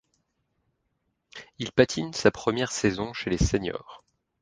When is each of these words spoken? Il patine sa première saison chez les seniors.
Il 1.59 1.71
patine 1.71 2.11
sa 2.13 2.31
première 2.31 2.71
saison 2.71 3.13
chez 3.13 3.29
les 3.29 3.37
seniors. 3.37 4.03